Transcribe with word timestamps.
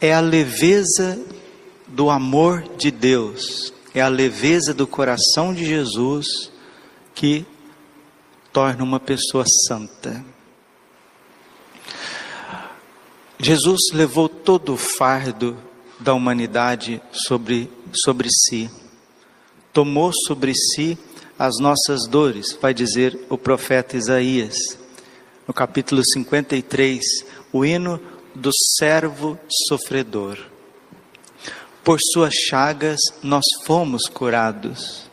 É 0.00 0.14
a 0.14 0.20
leveza 0.20 1.18
do 1.88 2.08
amor 2.08 2.62
de 2.76 2.88
Deus, 2.88 3.74
é 3.92 4.00
a 4.00 4.06
leveza 4.06 4.72
do 4.72 4.86
coração 4.86 5.52
de 5.52 5.64
Jesus 5.64 6.52
que 7.16 7.44
torna 8.52 8.84
uma 8.84 9.00
pessoa 9.00 9.44
santa. 9.66 10.24
Jesus 13.40 13.90
levou 13.92 14.28
todo 14.28 14.74
o 14.74 14.76
fardo 14.76 15.58
da 15.98 16.14
humanidade 16.14 17.02
sobre, 17.10 17.68
sobre 17.92 18.28
si, 18.30 18.70
tomou 19.72 20.12
sobre 20.12 20.54
si 20.54 20.96
as 21.36 21.58
nossas 21.58 22.06
dores, 22.06 22.56
vai 22.62 22.72
dizer 22.72 23.18
o 23.28 23.36
profeta 23.36 23.96
Isaías, 23.96 24.78
no 25.44 25.52
capítulo 25.52 26.04
53, 26.04 27.02
o 27.52 27.64
hino 27.64 28.00
do 28.38 28.50
servo 28.76 29.38
sofredor. 29.66 30.38
Por 31.84 31.98
suas 32.00 32.34
chagas 32.34 33.00
nós 33.22 33.44
fomos 33.64 34.08
curados. 34.08 35.08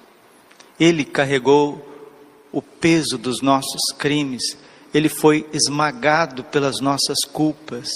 Ele 0.79 1.03
carregou 1.03 1.85
o 2.51 2.61
peso 2.61 3.17
dos 3.17 3.41
nossos 3.41 3.81
crimes, 3.97 4.57
ele 4.93 5.09
foi 5.09 5.47
esmagado 5.51 6.43
pelas 6.43 6.79
nossas 6.79 7.17
culpas. 7.31 7.89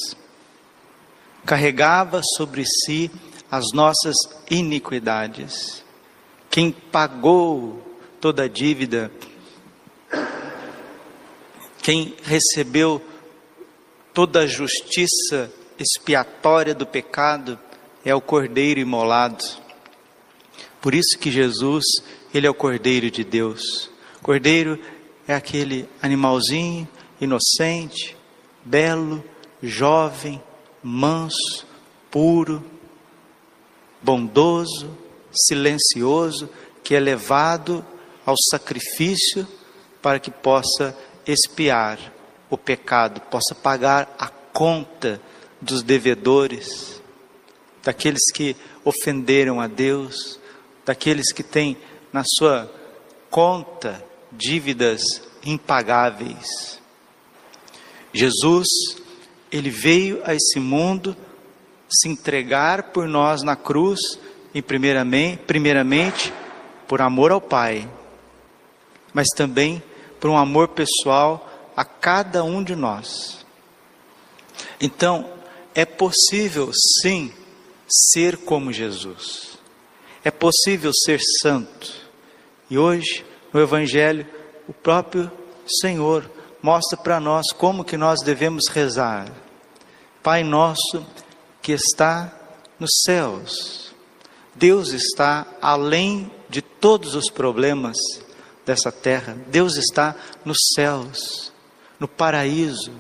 Carregava 1.46 2.22
sobre 2.36 2.66
si 2.66 3.10
as 3.50 3.66
nossas 3.74 4.16
iniquidades. 4.50 5.84
Quem 6.50 6.72
pagou 6.72 7.82
toda 8.20 8.44
a 8.44 8.48
dívida, 8.48 9.12
quem 11.82 12.16
recebeu 12.24 13.02
toda 14.14 14.42
a 14.42 14.48
justiça 14.48 15.52
expiatória 15.78 16.76
do 16.76 16.86
pecado, 16.86 17.58
é 18.04 18.14
o 18.14 18.22
cordeiro 18.22 18.80
imolado. 18.80 19.44
Por 20.82 20.94
isso 20.94 21.18
que 21.18 21.32
Jesus, 21.32 21.86
ele 22.34 22.48
é 22.48 22.50
o 22.50 22.54
cordeiro 22.54 23.10
de 23.12 23.24
Deus. 23.24 23.90
Cordeiro 24.22 24.80
é 25.28 25.34
aquele 25.34 25.88
animalzinho 26.02 26.88
inocente, 27.20 28.16
belo, 28.64 29.24
jovem, 29.62 30.42
manso, 30.82 31.68
puro, 32.10 32.64
bondoso, 34.02 34.98
silencioso, 35.32 36.50
que 36.84 36.96
é 36.96 37.00
levado 37.00 37.86
ao 38.26 38.36
sacrifício 38.50 39.48
para 40.02 40.20
que 40.20 40.32
possa 40.32 40.98
expiar 41.28 42.19
o 42.50 42.58
pecado, 42.58 43.22
possa 43.22 43.54
pagar 43.54 44.14
a 44.18 44.28
conta 44.28 45.22
dos 45.62 45.84
devedores 45.84 47.02
daqueles 47.84 48.32
que 48.34 48.56
ofenderam 48.84 49.60
a 49.60 49.68
Deus, 49.68 50.40
daqueles 50.86 51.32
que 51.32 51.44
têm 51.44 51.78
na 52.12 52.24
sua 52.26 52.72
conta 53.30 54.04
dívidas 54.32 55.02
impagáveis. 55.46 56.80
Jesus, 58.14 58.68
ele 59.52 59.70
veio 59.70 60.22
a 60.26 60.34
esse 60.34 60.60
mundo 60.60 61.16
se 61.90 62.08
entregar 62.08 62.92
por 62.92 63.08
nós 63.08 63.42
na 63.42 63.56
cruz, 63.56 64.00
em 64.54 64.62
primeiramente, 64.62 65.42
primeiramente 65.44 66.34
por 66.88 67.02
amor 67.02 67.32
ao 67.32 67.42
Pai, 67.42 67.88
mas 69.14 69.28
também 69.36 69.82
por 70.20 70.30
um 70.30 70.38
amor 70.38 70.70
pessoal 70.70 71.49
a 71.80 71.86
cada 71.86 72.44
um 72.44 72.62
de 72.62 72.76
nós. 72.76 73.46
Então, 74.82 75.32
é 75.74 75.86
possível 75.86 76.72
sim 77.02 77.32
ser 77.88 78.36
como 78.36 78.74
Jesus. 78.74 79.58
É 80.22 80.30
possível 80.30 80.92
ser 80.94 81.22
santo. 81.42 81.90
E 82.70 82.78
hoje, 82.78 83.26
no 83.54 83.62
Evangelho, 83.62 84.28
o 84.68 84.74
próprio 84.74 85.32
Senhor 85.80 86.30
mostra 86.62 86.98
para 86.98 87.18
nós 87.18 87.54
como 87.54 87.86
que 87.86 87.96
nós 87.96 88.20
devemos 88.26 88.68
rezar. 88.68 89.32
Pai 90.22 90.44
nosso 90.44 91.08
que 91.62 91.72
está 91.72 92.30
nos 92.78 92.92
céus. 93.06 93.96
Deus 94.54 94.90
está 94.90 95.48
além 95.62 96.30
de 96.50 96.62
todos 96.62 97.16
os 97.16 97.30
problemas 97.30 97.96
dessa 98.66 98.92
terra. 98.92 99.38
Deus 99.48 99.78
está 99.78 100.14
nos 100.44 100.58
céus, 100.76 101.54
no 102.00 102.08
paraíso, 102.08 102.92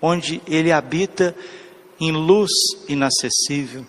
onde 0.00 0.40
ele 0.46 0.72
habita 0.72 1.34
em 2.00 2.12
luz 2.12 2.50
inacessível. 2.88 3.84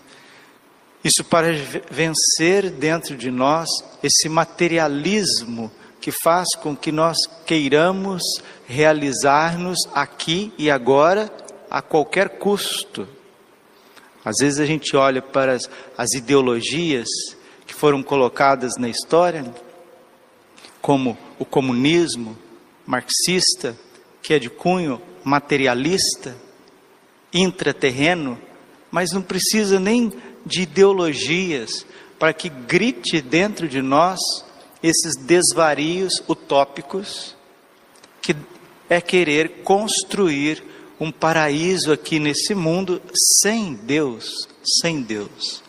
Isso 1.02 1.24
para 1.24 1.48
vencer 1.90 2.70
dentro 2.70 3.16
de 3.16 3.30
nós 3.30 3.68
esse 4.02 4.28
materialismo 4.28 5.70
que 6.00 6.10
faz 6.10 6.48
com 6.60 6.76
que 6.76 6.90
nós 6.90 7.16
queiramos 7.46 8.22
realizar-nos 8.66 9.78
aqui 9.94 10.52
e 10.58 10.70
agora 10.70 11.32
a 11.70 11.82
qualquer 11.82 12.38
custo. 12.38 13.08
Às 14.24 14.36
vezes 14.40 14.60
a 14.60 14.66
gente 14.66 14.96
olha 14.96 15.22
para 15.22 15.52
as, 15.52 15.70
as 15.96 16.12
ideologias 16.12 17.08
que 17.66 17.74
foram 17.74 18.02
colocadas 18.02 18.76
na 18.76 18.88
história, 18.88 19.44
como 20.80 21.16
o 21.38 21.44
comunismo 21.44 22.36
marxista, 22.86 23.76
que 24.28 24.34
é 24.34 24.38
de 24.38 24.50
cunho 24.50 25.00
materialista, 25.24 26.36
intraterreno, 27.32 28.38
mas 28.90 29.10
não 29.10 29.22
precisa 29.22 29.80
nem 29.80 30.12
de 30.44 30.64
ideologias 30.64 31.86
para 32.18 32.34
que 32.34 32.50
grite 32.50 33.22
dentro 33.22 33.66
de 33.66 33.80
nós 33.80 34.20
esses 34.82 35.16
desvarios 35.16 36.22
utópicos, 36.28 37.34
que 38.20 38.36
é 38.90 39.00
querer 39.00 39.62
construir 39.62 40.62
um 41.00 41.10
paraíso 41.10 41.90
aqui 41.90 42.18
nesse 42.18 42.54
mundo 42.54 43.00
sem 43.40 43.72
Deus, 43.72 44.46
sem 44.82 45.00
Deus. 45.00 45.62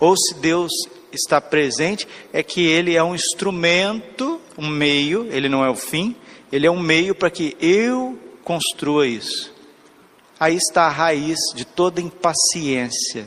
Ou 0.00 0.16
se 0.16 0.32
Deus 0.36 0.72
está 1.12 1.42
presente, 1.42 2.08
é 2.32 2.42
que 2.42 2.62
ele 2.64 2.96
é 2.96 3.04
um 3.04 3.14
instrumento, 3.14 4.40
um 4.56 4.66
meio, 4.66 5.28
ele 5.30 5.50
não 5.50 5.62
é 5.62 5.68
o 5.68 5.76
fim, 5.76 6.16
ele 6.52 6.66
é 6.66 6.70
um 6.70 6.80
meio 6.80 7.14
para 7.14 7.30
que 7.30 7.56
eu 7.58 8.18
construa 8.44 9.06
isso. 9.06 9.52
Aí 10.38 10.56
está 10.56 10.84
a 10.84 10.90
raiz 10.90 11.38
de 11.54 11.64
toda 11.64 12.00
impaciência 12.00 13.26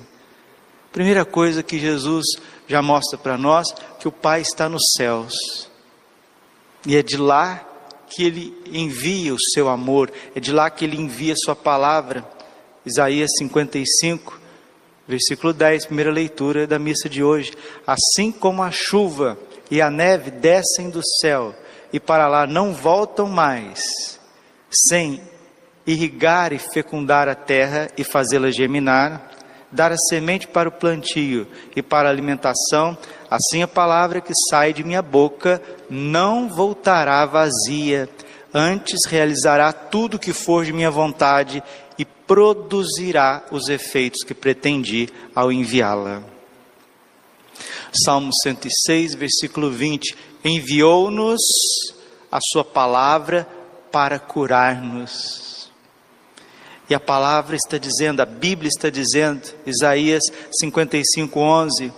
Primeira 0.96 1.26
coisa 1.26 1.62
que 1.62 1.78
Jesus 1.78 2.26
já 2.66 2.82
mostra 2.82 3.18
para 3.18 3.38
nós 3.38 3.68
que 4.00 4.08
o 4.08 4.12
Pai 4.14 4.40
está 4.40 4.70
nos 4.70 4.94
céus. 4.96 5.70
E 6.86 6.96
é 6.96 7.04
de 7.04 7.18
lá 7.18 7.68
que 8.08 8.24
ele 8.24 8.58
envia 8.72 9.34
o 9.34 9.38
seu 9.38 9.68
amor, 9.68 10.10
é 10.34 10.40
de 10.40 10.54
lá 10.54 10.70
que 10.70 10.86
ele 10.86 10.96
envia 10.96 11.34
a 11.34 11.36
sua 11.36 11.54
palavra. 11.54 12.26
Isaías 12.86 13.30
55, 13.38 14.40
versículo 15.06 15.52
10, 15.52 15.88
primeira 15.88 16.12
leitura 16.14 16.66
da 16.66 16.80
missa 16.80 17.10
de 17.10 17.22
hoje. 17.22 17.52
Assim 17.86 18.32
como 18.32 18.64
a 18.64 18.72
chuva 18.72 19.38
e 19.70 19.82
a 19.82 19.92
neve 19.92 20.32
descem 20.32 20.90
do 20.90 21.02
céu 21.20 21.54
e 21.96 22.00
para 22.00 22.28
lá 22.28 22.46
não 22.46 22.74
voltam 22.74 23.26
mais, 23.26 24.20
sem 24.70 25.22
irrigar 25.88 26.52
e 26.52 26.60
fecundar 26.60 27.30
a 27.30 27.36
terra 27.36 27.90
e 27.98 28.04
fazê-la 28.04 28.52
germinar, 28.52 29.32
dar 29.72 29.94
a 29.94 29.98
semente 29.98 30.46
para 30.46 30.68
o 30.68 30.74
plantio 30.74 31.48
e 31.74 31.82
para 31.82 32.10
a 32.10 32.12
alimentação, 32.12 32.98
assim 33.32 33.64
a 33.64 33.68
palavra 33.68 34.20
que 34.20 34.34
sai 34.50 34.74
de 34.74 34.84
minha 34.84 35.02
boca 35.02 35.62
não 35.90 36.50
voltará 36.50 37.26
vazia, 37.26 38.10
antes 38.54 39.06
realizará 39.06 39.72
tudo 39.72 40.16
o 40.16 40.20
que 40.20 40.34
for 40.34 40.66
de 40.66 40.74
minha 40.74 40.92
vontade 40.92 41.64
e 41.98 42.04
produzirá 42.04 43.42
os 43.52 43.70
efeitos 43.70 44.22
que 44.22 44.34
pretendi 44.34 45.08
ao 45.34 45.50
enviá-la. 45.50 46.24
Salmo 48.04 48.32
106, 48.44 49.16
versículo 49.16 49.72
20: 49.72 50.35
Enviou-nos 50.46 51.42
a 52.32 52.40
Sua 52.40 52.64
palavra 52.64 53.46
para 53.92 54.18
curar-nos 54.18 55.56
e 56.90 56.94
a 56.94 57.00
palavra 57.00 57.56
está 57.56 57.78
dizendo, 57.78 58.22
a 58.22 58.26
Bíblia 58.26 58.70
está 58.70 58.90
dizendo, 58.90 59.42
Isaías 59.66 60.22
55, 60.60 61.40
11, 61.40 61.94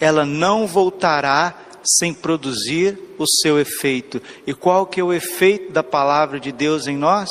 ela 0.00 0.24
não 0.24 0.66
voltará 0.66 1.54
sem 1.84 2.14
produzir 2.14 2.98
o 3.18 3.26
seu 3.26 3.58
efeito. 3.58 4.20
E 4.46 4.54
qual 4.54 4.86
que 4.86 5.00
é 5.00 5.04
o 5.04 5.12
efeito 5.12 5.72
da 5.72 5.82
palavra 5.82 6.40
de 6.40 6.50
Deus 6.50 6.86
em 6.86 6.96
nós? 6.96 7.28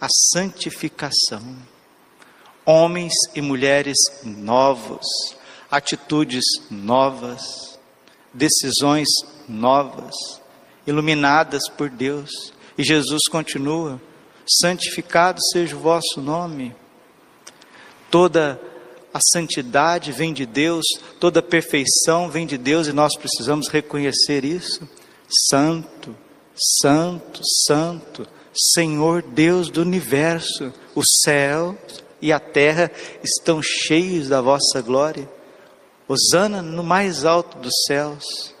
A 0.00 0.08
santificação. 0.32 1.56
Homens 2.64 3.14
e 3.34 3.40
mulheres 3.40 3.96
novos, 4.24 5.06
atitudes 5.70 6.44
novas, 6.68 7.69
decisões 8.32 9.08
novas, 9.48 10.14
iluminadas 10.86 11.68
por 11.68 11.88
Deus. 11.88 12.52
E 12.76 12.82
Jesus 12.82 13.28
continua: 13.28 14.00
santificado 14.46 15.40
seja 15.52 15.76
o 15.76 15.80
vosso 15.80 16.20
nome. 16.20 16.74
Toda 18.10 18.60
a 19.12 19.20
santidade 19.20 20.12
vem 20.12 20.32
de 20.32 20.46
Deus, 20.46 20.84
toda 21.18 21.40
a 21.40 21.42
perfeição 21.42 22.28
vem 22.28 22.46
de 22.46 22.56
Deus 22.56 22.86
e 22.86 22.92
nós 22.92 23.16
precisamos 23.16 23.68
reconhecer 23.68 24.44
isso. 24.44 24.88
Santo, 25.48 26.16
Santo, 26.80 27.40
Santo, 27.66 28.26
Senhor 28.52 29.22
Deus 29.22 29.70
do 29.70 29.80
universo, 29.82 30.72
o 30.94 31.02
céu 31.04 31.76
e 32.20 32.32
a 32.32 32.40
terra 32.40 32.90
estão 33.22 33.62
cheios 33.62 34.28
da 34.28 34.40
vossa 34.40 34.80
glória. 34.80 35.28
Hosana 36.10 36.60
no 36.60 36.82
mais 36.82 37.24
alto 37.24 37.56
dos 37.58 37.84
céus. 37.86 38.52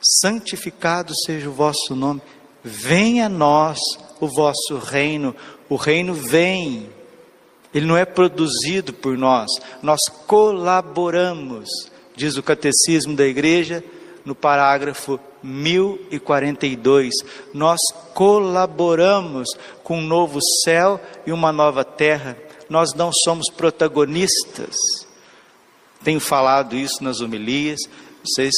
Santificado 0.00 1.12
seja 1.26 1.50
o 1.50 1.52
vosso 1.52 1.94
nome. 1.94 2.22
Venha 2.64 3.26
a 3.26 3.28
nós 3.28 3.78
o 4.18 4.26
vosso 4.26 4.78
reino. 4.78 5.36
O 5.68 5.76
reino 5.76 6.14
vem. 6.14 6.88
Ele 7.74 7.84
não 7.84 7.94
é 7.94 8.06
produzido 8.06 8.90
por 8.94 9.18
nós. 9.18 9.50
Nós 9.82 10.00
colaboramos, 10.26 11.68
diz 12.16 12.38
o 12.38 12.42
catecismo 12.42 13.14
da 13.14 13.26
igreja 13.26 13.84
no 14.24 14.34
parágrafo 14.34 15.20
1042. 15.42 17.12
Nós 17.52 17.82
colaboramos 18.14 19.50
com 19.84 19.98
um 19.98 20.06
novo 20.06 20.38
céu 20.64 20.98
e 21.26 21.32
uma 21.32 21.52
nova 21.52 21.84
terra. 21.84 22.34
Nós 22.70 22.94
não 22.94 23.12
somos 23.12 23.50
protagonistas. 23.50 24.74
Tenho 26.04 26.20
falado 26.20 26.76
isso 26.76 27.02
nas 27.02 27.20
homilias. 27.20 27.80
Vocês 28.24 28.52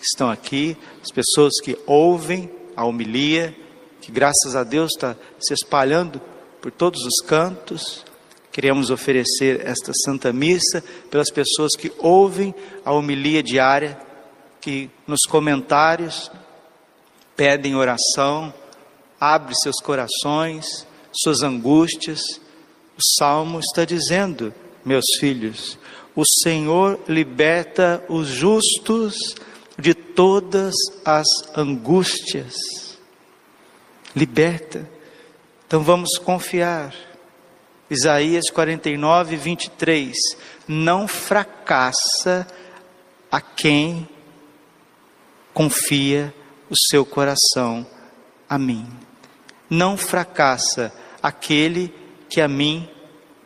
estão 0.00 0.30
aqui, 0.30 0.76
as 1.02 1.10
pessoas 1.10 1.54
que 1.62 1.78
ouvem 1.86 2.50
a 2.76 2.84
homilia, 2.84 3.56
que 4.00 4.10
graças 4.12 4.54
a 4.54 4.64
Deus 4.64 4.92
está 4.92 5.16
se 5.40 5.54
espalhando 5.54 6.20
por 6.60 6.70
todos 6.70 7.04
os 7.04 7.20
cantos. 7.26 8.04
Queremos 8.52 8.90
oferecer 8.90 9.66
esta 9.66 9.92
Santa 10.04 10.32
Missa 10.32 10.82
pelas 11.10 11.30
pessoas 11.30 11.74
que 11.76 11.92
ouvem 11.98 12.54
a 12.84 12.92
homilia 12.92 13.42
diária 13.42 13.98
que 14.60 14.88
nos 15.06 15.20
comentários 15.28 16.30
pedem 17.36 17.74
oração, 17.74 18.52
abre 19.20 19.54
seus 19.56 19.76
corações, 19.82 20.86
suas 21.12 21.42
angústias. 21.42 22.40
O 22.96 23.02
salmo 23.18 23.58
está 23.58 23.84
dizendo, 23.84 24.54
meus 24.84 25.04
filhos, 25.18 25.78
o 26.16 26.24
Senhor 26.24 27.00
liberta 27.08 28.04
os 28.08 28.28
justos 28.28 29.34
de 29.78 29.94
todas 29.94 30.74
as 31.04 31.26
angústias. 31.56 32.54
Liberta. 34.14 34.88
Então 35.66 35.82
vamos 35.82 36.18
confiar. 36.18 36.94
Isaías 37.90 38.48
49, 38.50 39.36
23. 39.36 40.16
Não 40.68 41.08
fracassa 41.08 42.46
a 43.30 43.40
quem 43.40 44.08
confia 45.52 46.32
o 46.70 46.76
seu 46.76 47.04
coração 47.04 47.84
a 48.48 48.56
mim. 48.56 48.86
Não 49.68 49.96
fracassa 49.96 50.92
aquele 51.20 51.92
que 52.28 52.40
a 52.40 52.46
mim 52.46 52.88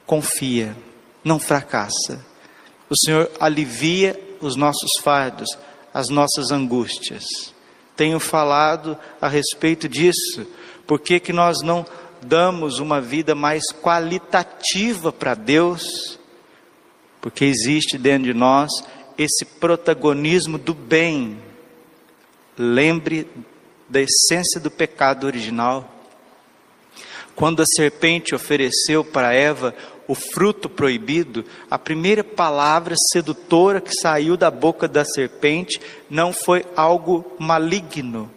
confia. 0.05 0.76
Não 1.25 1.38
fracassa. 1.38 2.27
O 2.88 2.96
Senhor 2.96 3.31
alivia 3.38 4.19
os 4.40 4.56
nossos 4.56 4.90
fardos, 5.02 5.49
as 5.93 6.08
nossas 6.08 6.50
angústias. 6.50 7.25
Tenho 7.96 8.20
falado 8.20 8.96
a 9.20 9.29
respeito 9.29 9.88
disso. 9.88 10.46
Por 10.87 11.00
que, 11.00 11.19
que 11.20 11.32
nós 11.32 11.61
não 11.62 11.85
damos 12.23 12.79
uma 12.79 13.00
vida 13.00 13.35
mais 13.35 13.64
qualitativa 13.73 15.12
para 15.12 15.35
Deus? 15.35 16.19
Porque 17.20 17.44
existe 17.44 17.99
dentro 17.99 18.25
de 18.25 18.35
nós 18.35 18.70
esse 19.17 19.44
protagonismo 19.44 20.56
do 20.56 20.73
bem 20.73 21.38
Lembre 22.58 23.29
da 23.88 24.00
essência 24.00 24.61
do 24.61 24.69
pecado 24.69 25.29
original. 25.29 25.94
Quando 27.37 27.62
a 27.62 27.67
serpente 27.67 28.35
ofereceu 28.35 29.05
para 29.05 29.32
Eva 29.32 29.73
o 30.08 30.14
fruto 30.14 30.70
proibido, 30.70 31.44
a 31.70 31.78
primeira 31.78 32.25
palavra 32.25 32.94
sedutora 33.12 33.78
que 33.78 33.94
saiu 33.94 34.38
da 34.38 34.50
boca 34.50 34.88
da 34.88 35.05
serpente 35.05 35.78
não 36.08 36.32
foi 36.32 36.64
algo 36.75 37.31
maligno, 37.38 38.31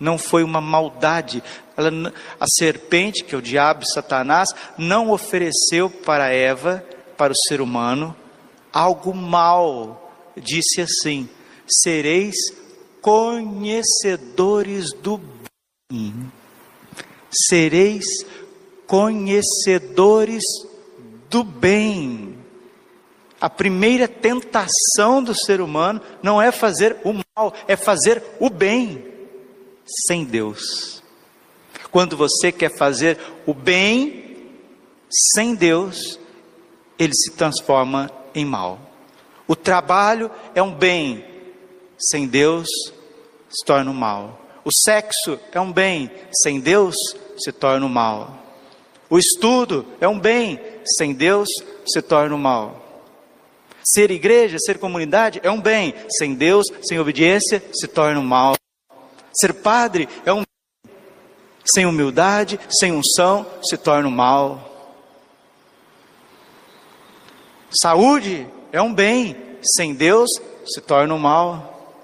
não 0.00 0.16
foi 0.16 0.42
uma 0.42 0.60
maldade. 0.60 1.42
Ela, 1.76 2.12
a 2.40 2.46
serpente, 2.46 3.24
que 3.24 3.34
é 3.34 3.38
o 3.38 3.42
diabo 3.42 3.84
Satanás, 3.84 4.48
não 4.78 5.10
ofereceu 5.10 5.90
para 5.90 6.32
Eva, 6.32 6.82
para 7.14 7.34
o 7.34 7.36
ser 7.46 7.60
humano, 7.60 8.16
algo 8.72 9.14
mal. 9.14 10.10
Disse 10.34 10.80
assim: 10.80 11.28
sereis 11.68 12.34
conhecedores 13.02 14.94
do 14.94 15.20
bem. 15.90 16.32
Sereis 17.30 18.06
conhecedores 18.86 20.42
do 21.32 21.42
bem. 21.42 22.36
A 23.40 23.48
primeira 23.48 24.06
tentação 24.06 25.20
do 25.20 25.34
ser 25.34 25.60
humano 25.62 26.00
não 26.22 26.40
é 26.40 26.52
fazer 26.52 26.98
o 27.02 27.12
mal, 27.12 27.52
é 27.66 27.74
fazer 27.74 28.22
o 28.38 28.48
bem 28.48 29.04
sem 30.06 30.24
Deus. 30.24 31.02
Quando 31.90 32.16
você 32.16 32.52
quer 32.52 32.76
fazer 32.76 33.18
o 33.46 33.52
bem 33.52 34.52
sem 35.10 35.54
Deus, 35.54 36.20
ele 36.98 37.14
se 37.14 37.32
transforma 37.32 38.10
em 38.34 38.44
mal. 38.44 38.78
O 39.48 39.56
trabalho 39.56 40.30
é 40.54 40.62
um 40.62 40.72
bem, 40.72 41.24
sem 41.98 42.28
Deus 42.28 42.68
se 43.50 43.64
torna 43.64 43.90
um 43.90 43.94
mal. 43.94 44.40
O 44.64 44.70
sexo 44.70 45.40
é 45.50 45.60
um 45.60 45.72
bem, 45.72 46.10
sem 46.42 46.60
Deus 46.60 46.94
se 47.38 47.50
torna 47.50 47.84
um 47.84 47.88
mal. 47.88 48.41
O 49.12 49.18
estudo 49.18 49.84
é 50.00 50.08
um 50.08 50.18
bem, 50.18 50.58
sem 50.96 51.12
Deus 51.12 51.46
se 51.86 52.00
torna 52.00 52.34
um 52.34 52.38
mal. 52.38 53.04
Ser 53.84 54.10
igreja, 54.10 54.56
ser 54.58 54.78
comunidade 54.78 55.38
é 55.42 55.50
um 55.50 55.60
bem, 55.60 55.94
sem 56.16 56.34
Deus, 56.34 56.64
sem 56.82 56.98
obediência, 56.98 57.62
se 57.74 57.86
torna 57.86 58.18
um 58.18 58.24
mal. 58.24 58.54
Ser 59.38 59.52
padre 59.52 60.08
é 60.24 60.32
um 60.32 60.38
bem, 60.38 60.94
sem 61.62 61.84
humildade, 61.84 62.58
sem 62.70 62.90
unção, 62.90 63.46
se 63.62 63.76
torna 63.76 64.08
um 64.08 64.10
mal. 64.10 64.96
Saúde 67.70 68.46
é 68.72 68.80
um 68.80 68.94
bem, 68.94 69.36
sem 69.60 69.92
Deus 69.92 70.30
se 70.64 70.80
torna 70.80 71.12
um 71.12 71.18
mal. 71.18 72.00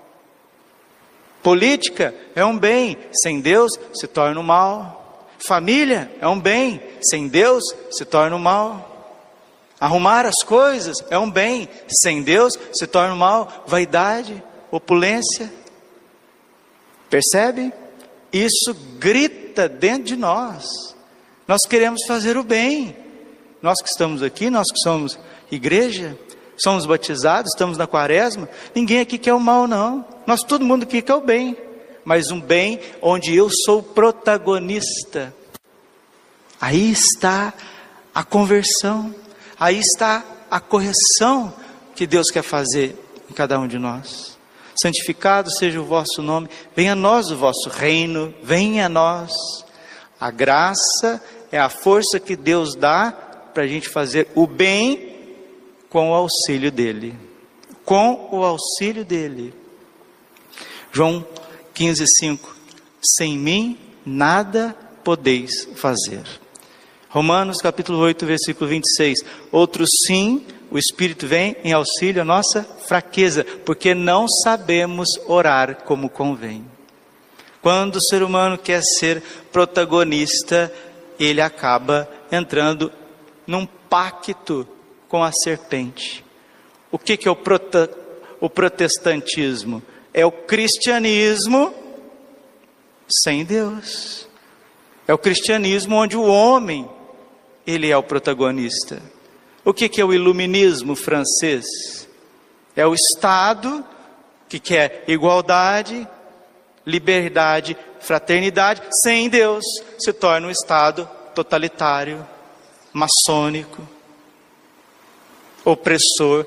Política 1.42 2.14
é 2.34 2.44
um 2.44 2.58
bem, 2.58 2.98
sem 3.14 3.40
Deus 3.40 3.72
se 3.94 4.06
torna 4.06 4.38
um 4.38 4.42
mal. 4.42 4.98
Família 5.38 6.10
é 6.20 6.26
um 6.26 6.38
bem, 6.38 6.82
sem 7.02 7.28
Deus 7.28 7.64
se 7.90 8.04
torna 8.04 8.36
um 8.36 8.40
mal. 8.40 8.96
Arrumar 9.80 10.26
as 10.26 10.42
coisas 10.44 10.96
é 11.08 11.18
um 11.18 11.30
bem, 11.30 11.68
sem 11.88 12.22
Deus 12.22 12.58
se 12.72 12.86
torna 12.86 13.14
um 13.14 13.18
mal. 13.18 13.64
Vaidade, 13.66 14.42
opulência. 14.70 15.52
Percebe? 17.08 17.72
Isso 18.32 18.74
grita 18.98 19.68
dentro 19.68 20.04
de 20.04 20.16
nós. 20.16 20.66
Nós 21.46 21.62
queremos 21.66 22.04
fazer 22.06 22.36
o 22.36 22.44
bem. 22.44 22.96
Nós 23.62 23.80
que 23.80 23.88
estamos 23.88 24.22
aqui, 24.22 24.50
nós 24.50 24.70
que 24.70 24.78
somos 24.80 25.18
igreja, 25.50 26.16
somos 26.56 26.84
batizados, 26.86 27.52
estamos 27.52 27.78
na 27.78 27.86
quaresma, 27.86 28.48
ninguém 28.74 29.00
aqui 29.00 29.16
quer 29.16 29.34
o 29.34 29.40
mal, 29.40 29.66
não. 29.66 30.04
Nós, 30.26 30.42
todo 30.42 30.64
mundo 30.64 30.82
aqui 30.82 31.00
quer 31.00 31.14
o 31.14 31.20
bem, 31.20 31.56
mas 32.04 32.30
um 32.30 32.40
bem 32.40 32.80
onde 33.00 33.34
eu 33.34 33.48
sou 33.64 33.82
protagonista. 33.82 35.34
Aí 36.60 36.90
está 36.90 37.54
a 38.14 38.24
conversão, 38.24 39.14
aí 39.58 39.78
está 39.78 40.24
a 40.50 40.58
correção 40.58 41.54
que 41.94 42.06
Deus 42.06 42.30
quer 42.30 42.42
fazer 42.42 42.96
em 43.30 43.34
cada 43.34 43.58
um 43.60 43.68
de 43.68 43.78
nós. 43.78 44.36
Santificado 44.80 45.50
seja 45.50 45.80
o 45.80 45.84
vosso 45.84 46.22
nome, 46.22 46.48
venha 46.74 46.92
a 46.92 46.96
nós 46.96 47.30
o 47.30 47.36
vosso 47.36 47.68
reino, 47.68 48.34
venha 48.42 48.86
a 48.86 48.88
nós. 48.88 49.32
A 50.20 50.30
graça 50.30 51.22
é 51.50 51.58
a 51.58 51.68
força 51.68 52.20
que 52.20 52.36
Deus 52.36 52.74
dá 52.74 53.12
para 53.52 53.64
a 53.64 53.66
gente 53.66 53.88
fazer 53.88 54.28
o 54.34 54.46
bem 54.46 55.36
com 55.88 56.10
o 56.10 56.14
auxílio 56.14 56.70
dele. 56.70 57.14
Com 57.84 58.28
o 58.30 58.44
auxílio 58.44 59.04
dele. 59.04 59.54
João 60.92 61.26
15, 61.74 62.04
5. 62.18 62.56
Sem 63.02 63.38
mim 63.38 63.78
nada 64.04 64.76
podeis 65.02 65.68
fazer. 65.74 66.24
Romanos 67.10 67.62
capítulo 67.62 67.98
8, 68.00 68.26
versículo 68.26 68.68
26. 68.68 69.20
Outro 69.50 69.86
sim, 70.06 70.44
o 70.70 70.76
Espírito 70.76 71.26
vem 71.26 71.56
em 71.64 71.72
auxílio 71.72 72.20
à 72.20 72.24
nossa 72.24 72.64
fraqueza, 72.86 73.44
porque 73.64 73.94
não 73.94 74.28
sabemos 74.28 75.08
orar 75.26 75.76
como 75.84 76.10
convém. 76.10 76.66
Quando 77.62 77.96
o 77.96 78.02
ser 78.02 78.22
humano 78.22 78.58
quer 78.58 78.82
ser 78.82 79.22
protagonista, 79.50 80.72
ele 81.18 81.40
acaba 81.40 82.06
entrando 82.30 82.92
num 83.46 83.64
pacto 83.64 84.68
com 85.08 85.24
a 85.24 85.32
serpente. 85.32 86.22
O 86.92 86.98
que, 86.98 87.16
que 87.16 87.26
é 87.26 87.30
o, 87.30 87.36
prota, 87.36 87.90
o 88.38 88.50
protestantismo? 88.50 89.82
É 90.12 90.26
o 90.26 90.30
cristianismo 90.30 91.74
sem 93.24 93.46
Deus. 93.46 94.28
É 95.06 95.14
o 95.14 95.18
cristianismo 95.18 95.96
onde 95.96 96.14
o 96.14 96.24
homem 96.24 96.86
ele 97.68 97.90
é 97.90 97.96
o 97.96 98.02
protagonista. 98.02 99.02
O 99.62 99.74
que, 99.74 99.90
que 99.90 100.00
é 100.00 100.04
o 100.04 100.14
iluminismo 100.14 100.96
francês? 100.96 101.66
É 102.74 102.86
o 102.86 102.94
Estado 102.94 103.84
que 104.48 104.58
quer 104.58 105.04
igualdade, 105.06 106.08
liberdade, 106.86 107.76
fraternidade, 108.00 108.80
sem 109.02 109.28
Deus, 109.28 109.62
se 109.98 110.14
torna 110.14 110.46
um 110.46 110.50
Estado 110.50 111.06
totalitário, 111.34 112.26
maçônico, 112.90 113.86
opressor, 115.62 116.46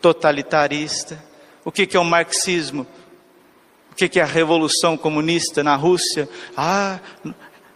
totalitarista. 0.00 1.20
O 1.64 1.72
que, 1.72 1.88
que 1.88 1.96
é 1.96 2.00
o 2.00 2.04
marxismo? 2.04 2.86
O 3.90 3.96
que, 3.96 4.08
que 4.08 4.20
é 4.20 4.22
a 4.22 4.26
revolução 4.26 4.96
comunista 4.96 5.64
na 5.64 5.74
Rússia? 5.74 6.28
Ah, 6.56 7.00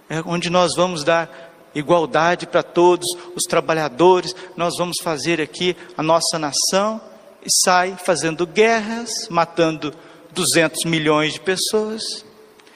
é 0.08 0.22
onde 0.24 0.48
nós 0.48 0.76
vamos 0.76 1.02
dar 1.02 1.45
igualdade 1.78 2.46
para 2.46 2.62
todos 2.62 3.06
os 3.34 3.44
trabalhadores, 3.44 4.34
nós 4.56 4.76
vamos 4.78 4.96
fazer 5.02 5.40
aqui 5.40 5.76
a 5.96 6.02
nossa 6.02 6.38
nação, 6.38 7.00
e 7.44 7.48
sai 7.62 7.96
fazendo 8.02 8.46
guerras, 8.46 9.28
matando 9.30 9.94
200 10.32 10.84
milhões 10.84 11.34
de 11.34 11.40
pessoas. 11.40 12.24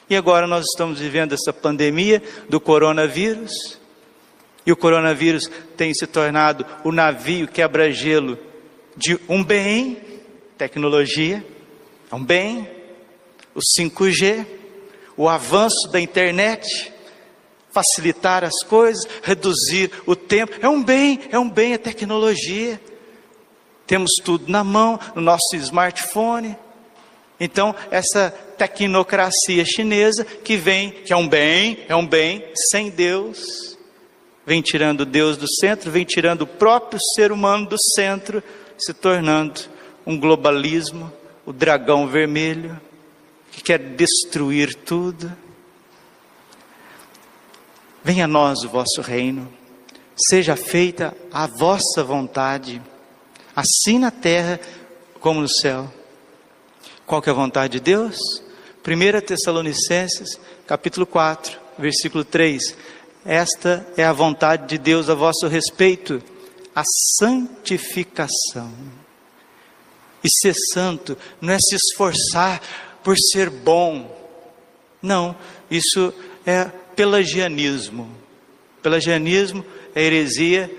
E 0.09 0.15
agora 0.15 0.47
nós 0.47 0.65
estamos 0.65 0.99
vivendo 0.99 1.33
essa 1.33 1.51
pandemia 1.51 2.21
do 2.47 2.59
coronavírus. 2.59 3.79
E 4.65 4.71
o 4.71 4.77
coronavírus 4.77 5.49
tem 5.75 5.93
se 5.93 6.07
tornado 6.07 6.65
o 6.83 6.91
navio 6.91 7.47
quebra-gelo 7.47 8.37
de 8.95 9.19
um 9.27 9.43
bem, 9.43 9.97
tecnologia, 10.57 11.45
é 12.11 12.15
um 12.15 12.23
bem, 12.23 12.69
o 13.55 13.59
5G, 13.59 14.45
o 15.17 15.27
avanço 15.27 15.89
da 15.91 15.99
internet, 15.99 16.90
facilitar 17.71 18.43
as 18.43 18.63
coisas, 18.63 19.07
reduzir 19.23 19.91
o 20.05 20.15
tempo. 20.15 20.53
É 20.61 20.69
um 20.69 20.83
bem, 20.83 21.19
é 21.31 21.39
um 21.39 21.49
bem 21.49 21.73
a 21.73 21.79
tecnologia. 21.79 22.79
Temos 23.87 24.11
tudo 24.23 24.51
na 24.51 24.63
mão, 24.63 24.99
no 25.15 25.21
nosso 25.21 25.55
smartphone. 25.55 26.55
Então, 27.39 27.75
essa 27.89 28.29
tecnocracia 28.57 29.65
chinesa 29.65 30.23
que 30.23 30.55
vem, 30.55 30.91
que 30.91 31.11
é 31.11 31.15
um 31.15 31.27
bem, 31.27 31.79
é 31.87 31.95
um 31.95 32.05
bem 32.05 32.45
sem 32.69 32.89
Deus, 32.89 33.77
vem 34.45 34.61
tirando 34.61 35.05
Deus 35.05 35.37
do 35.37 35.47
centro, 35.47 35.89
vem 35.89 36.05
tirando 36.05 36.43
o 36.43 36.47
próprio 36.47 36.99
ser 37.15 37.31
humano 37.31 37.65
do 37.65 37.77
centro, 37.95 38.43
se 38.77 38.93
tornando 38.93 39.61
um 40.05 40.19
globalismo, 40.19 41.11
o 41.45 41.51
dragão 41.51 42.07
vermelho, 42.07 42.79
que 43.51 43.61
quer 43.61 43.79
destruir 43.79 44.75
tudo. 44.75 45.31
Venha 48.03 48.25
a 48.25 48.27
nós 48.27 48.63
o 48.63 48.69
vosso 48.69 48.99
reino, 49.01 49.51
seja 50.15 50.55
feita 50.55 51.15
a 51.31 51.45
vossa 51.45 52.03
vontade, 52.03 52.81
assim 53.55 53.99
na 53.99 54.09
terra 54.09 54.59
como 55.19 55.39
no 55.39 55.47
céu. 55.47 55.91
Qual 57.05 57.21
que 57.21 57.29
é 57.29 57.31
a 57.31 57.35
vontade 57.35 57.73
de 57.73 57.79
Deus? 57.79 58.17
1 58.83 59.21
Tessalonicenses, 59.25 60.39
capítulo 60.65 61.05
4, 61.05 61.59
versículo 61.77 62.23
3. 62.25 62.75
Esta 63.23 63.85
é 63.95 64.03
a 64.03 64.13
vontade 64.13 64.67
de 64.67 64.79
Deus 64.79 65.07
a 65.07 65.13
vosso 65.13 65.47
respeito, 65.47 66.23
a 66.75 66.81
santificação. 67.19 68.73
E 70.23 70.29
ser 70.29 70.55
santo 70.73 71.15
não 71.39 71.53
é 71.53 71.59
se 71.59 71.75
esforçar 71.75 72.61
por 73.03 73.15
ser 73.15 73.51
bom. 73.51 74.09
Não, 75.01 75.35
isso 75.69 76.11
é 76.45 76.71
pelagianismo. 76.95 78.09
Pelagianismo 78.81 79.65
é 79.93 80.03
heresia 80.03 80.69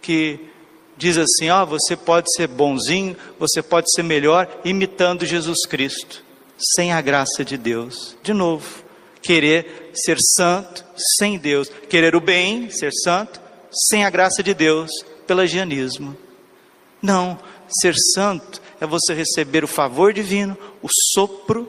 que 0.00 0.38
diz 0.96 1.16
assim: 1.18 1.50
ó, 1.50 1.62
oh, 1.62 1.66
você 1.66 1.96
pode 1.96 2.32
ser 2.34 2.48
bonzinho, 2.48 3.16
você 3.38 3.62
pode 3.62 3.92
ser 3.92 4.02
melhor 4.02 4.48
imitando 4.64 5.26
Jesus 5.26 5.66
Cristo, 5.66 6.22
sem 6.58 6.92
a 6.92 7.00
graça 7.00 7.44
de 7.44 7.56
Deus. 7.56 8.16
De 8.22 8.32
novo, 8.32 8.84
querer 9.20 9.90
ser 9.94 10.18
santo 10.20 10.84
sem 11.18 11.38
Deus, 11.38 11.70
querer 11.88 12.14
o 12.14 12.20
bem, 12.20 12.70
ser 12.70 12.92
santo, 12.92 13.40
sem 13.70 14.04
a 14.04 14.10
graça 14.10 14.42
de 14.42 14.54
Deus, 14.54 14.90
pelagianismo. 15.26 16.16
Não, 17.02 17.38
ser 17.68 17.94
santo 18.14 18.62
é 18.80 18.86
você 18.86 19.12
receber 19.12 19.64
o 19.64 19.68
favor 19.68 20.12
divino, 20.12 20.56
o 20.82 20.88
sopro 21.12 21.68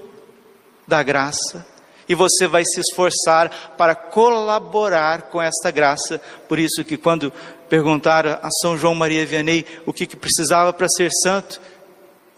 da 0.87 1.03
graça 1.03 1.65
e 2.07 2.15
você 2.15 2.47
vai 2.47 2.63
se 2.63 2.79
esforçar 2.79 3.75
para 3.77 3.93
colaborar 3.95 5.23
com 5.23 5.41
esta 5.41 5.71
graça. 5.71 6.21
Por 6.47 6.57
isso 6.57 6.83
que 6.83 6.97
quando 6.97 7.31
perguntaram 7.69 8.39
a 8.41 8.49
São 8.61 8.77
João 8.77 8.95
Maria 8.95 9.25
Vianney 9.25 9.65
o 9.85 9.93
que, 9.93 10.05
que 10.05 10.15
precisava 10.15 10.71
para 10.71 10.87
ser 10.87 11.11
santo, 11.11 11.59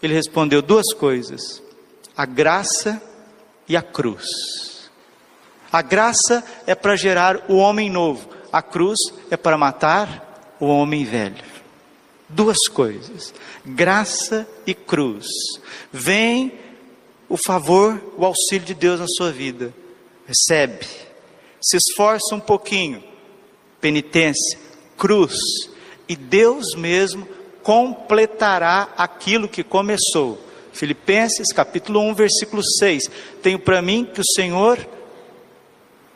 ele 0.02 0.14
respondeu 0.14 0.60
duas 0.60 0.92
coisas: 0.92 1.62
a 2.16 2.26
graça 2.26 3.00
e 3.68 3.76
a 3.76 3.82
cruz. 3.82 4.26
A 5.72 5.82
graça 5.82 6.42
é 6.66 6.74
para 6.74 6.96
gerar 6.96 7.44
o 7.48 7.56
homem 7.56 7.88
novo, 7.88 8.28
a 8.52 8.60
cruz 8.60 8.98
é 9.30 9.36
para 9.36 9.56
matar 9.56 10.56
o 10.58 10.66
homem 10.66 11.04
velho. 11.04 11.50
Duas 12.28 12.68
coisas, 12.68 13.32
graça 13.64 14.48
e 14.66 14.74
cruz. 14.74 15.26
Vem 15.92 16.52
o 17.30 17.36
favor, 17.36 18.02
o 18.18 18.26
auxílio 18.26 18.66
de 18.66 18.74
Deus 18.74 18.98
na 18.98 19.06
sua 19.06 19.30
vida. 19.30 19.72
Recebe. 20.26 20.84
Se 21.60 21.76
esforça 21.76 22.34
um 22.34 22.40
pouquinho. 22.40 23.02
Penitência, 23.80 24.58
cruz. 24.98 25.38
E 26.08 26.16
Deus 26.16 26.74
mesmo 26.76 27.26
completará 27.62 28.88
aquilo 28.96 29.48
que 29.48 29.62
começou. 29.62 30.40
Filipenses 30.72 31.52
capítulo 31.52 32.00
1, 32.00 32.14
versículo 32.14 32.64
6. 32.64 33.08
Tenho 33.40 33.60
para 33.60 33.80
mim 33.80 34.04
que 34.12 34.20
o 34.20 34.32
Senhor 34.34 34.84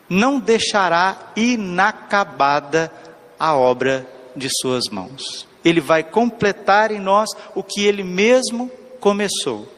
não 0.09 0.37
deixará 0.37 1.31
inacabada 1.33 2.91
a 3.39 3.55
obra 3.55 4.05
de 4.35 4.49
suas 4.49 4.89
mãos. 4.89 5.47
Ele 5.63 5.79
vai 5.79 6.03
completar 6.03 6.91
em 6.91 6.99
nós 6.99 7.29
o 7.55 7.63
que 7.63 7.85
ele 7.85 8.03
mesmo 8.03 8.69
começou 8.99 9.74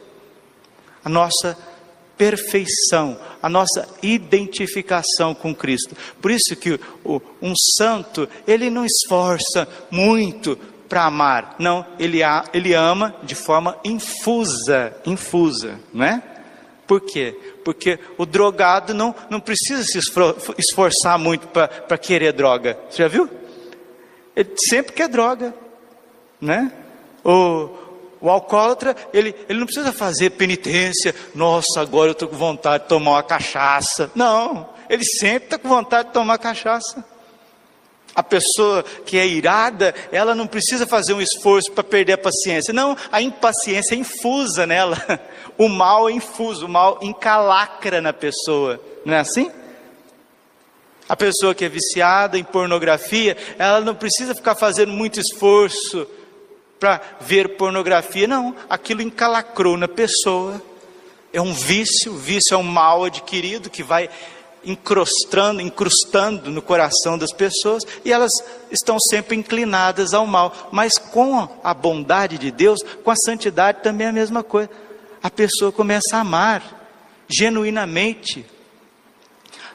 a 1.04 1.08
nossa 1.08 1.56
perfeição, 2.16 3.18
a 3.40 3.48
nossa 3.48 3.88
identificação 4.02 5.34
com 5.34 5.54
Cristo. 5.54 5.96
Por 6.20 6.30
isso 6.30 6.56
que 6.56 6.78
o, 7.04 7.22
um 7.40 7.54
santo, 7.76 8.28
ele 8.46 8.68
não 8.68 8.84
esforça 8.84 9.68
muito 9.90 10.58
para 10.88 11.04
amar, 11.04 11.54
não, 11.58 11.86
ele, 11.98 12.20
ele 12.52 12.72
ama 12.72 13.14
de 13.22 13.34
forma 13.34 13.78
infusa, 13.84 14.96
infusa, 15.04 15.78
não 15.92 16.04
é? 16.04 16.22
Por 16.86 17.02
quê? 17.02 17.38
Porque 17.62 17.98
o 18.16 18.24
drogado 18.24 18.94
não, 18.94 19.14
não 19.28 19.38
precisa 19.38 19.84
se 19.84 19.98
esforçar 20.56 21.18
muito 21.18 21.46
para 21.48 21.98
querer 21.98 22.32
droga. 22.32 22.78
Você 22.88 23.02
já 23.02 23.08
viu? 23.08 23.28
Ele 24.34 24.50
sempre 24.56 24.94
quer 24.94 25.08
droga, 25.08 25.54
né? 26.40 26.72
O, 27.22 27.68
o 28.20 28.28
alcoólatra, 28.28 28.96
ele, 29.12 29.34
ele 29.48 29.58
não 29.58 29.66
precisa 29.66 29.92
fazer 29.92 30.30
penitência. 30.30 31.14
Nossa, 31.34 31.80
agora 31.80 32.08
eu 32.08 32.12
estou 32.12 32.28
com 32.28 32.36
vontade 32.36 32.84
de 32.84 32.88
tomar 32.88 33.12
uma 33.12 33.22
cachaça. 33.22 34.10
Não, 34.14 34.68
ele 34.88 35.04
sempre 35.04 35.44
está 35.44 35.58
com 35.58 35.68
vontade 35.68 36.08
de 36.08 36.14
tomar 36.14 36.38
cachaça. 36.38 37.04
A 38.14 38.22
pessoa 38.22 38.82
que 39.06 39.16
é 39.16 39.26
irada, 39.26 39.94
ela 40.10 40.34
não 40.34 40.46
precisa 40.46 40.86
fazer 40.86 41.12
um 41.12 41.20
esforço 41.20 41.70
para 41.70 41.84
perder 41.84 42.14
a 42.14 42.18
paciência. 42.18 42.74
Não, 42.74 42.96
a 43.12 43.22
impaciência 43.22 43.94
é 43.94 43.98
infusa 43.98 44.66
nela. 44.66 44.96
O 45.58 45.68
mal 45.68 46.08
é 46.08 46.12
infuso, 46.12 46.66
o 46.66 46.68
mal 46.68 47.00
encalacra 47.02 48.00
na 48.00 48.12
pessoa. 48.12 48.80
Não 49.04 49.14
é 49.14 49.18
assim? 49.18 49.50
A 51.08 51.16
pessoa 51.16 51.52
que 51.52 51.64
é 51.64 51.68
viciada 51.68 52.38
em 52.38 52.44
pornografia, 52.44 53.36
ela 53.58 53.80
não 53.80 53.92
precisa 53.92 54.36
ficar 54.36 54.54
fazendo 54.54 54.92
muito 54.92 55.18
esforço 55.18 56.06
para 56.78 57.00
ver 57.20 57.56
pornografia. 57.56 58.26
Não, 58.26 58.54
aquilo 58.68 59.02
encalacrou 59.02 59.76
na 59.76 59.88
pessoa. 59.88 60.62
É 61.32 61.40
um 61.40 61.52
vício, 61.52 62.14
vício 62.14 62.54
é 62.54 62.56
um 62.56 62.62
mal 62.62 63.04
adquirido 63.04 63.68
que 63.68 63.82
vai 63.82 64.08
encrostando, 64.64 65.60
incrustando 65.60 66.50
no 66.50 66.60
coração 66.60 67.16
das 67.16 67.32
pessoas 67.32 67.84
e 68.04 68.12
elas 68.12 68.32
estão 68.70 68.98
sempre 68.98 69.36
inclinadas 69.36 70.14
ao 70.14 70.26
mal. 70.26 70.68
Mas 70.72 70.98
com 70.98 71.48
a 71.62 71.74
bondade 71.74 72.38
de 72.38 72.50
Deus, 72.50 72.82
com 73.04 73.10
a 73.10 73.16
santidade 73.16 73.82
também 73.82 74.06
é 74.06 74.10
a 74.10 74.12
mesma 74.12 74.42
coisa. 74.42 74.70
A 75.22 75.30
pessoa 75.30 75.72
começa 75.72 76.16
a 76.16 76.20
amar 76.20 76.62
genuinamente. 77.28 78.46